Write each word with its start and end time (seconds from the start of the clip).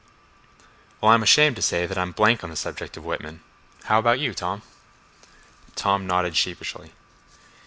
"Well, 0.99 1.11
I'm 1.11 1.21
ashamed 1.21 1.57
to 1.57 1.61
say 1.61 1.85
that 1.85 1.95
I'm 1.95 2.09
a 2.09 2.13
blank 2.13 2.43
on 2.43 2.49
the 2.49 2.55
subject 2.55 2.97
of 2.97 3.05
Whitman. 3.05 3.41
How 3.83 3.99
about 3.99 4.19
you, 4.19 4.33
Tom?" 4.33 4.63
Tom 5.75 6.07
nodded 6.07 6.35
sheepishly. 6.35 6.93